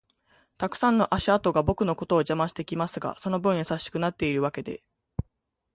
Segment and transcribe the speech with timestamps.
[0.57, 4.81] たくさんの足跡が僕のことを邪魔してきますが、その分優しくなってるわけで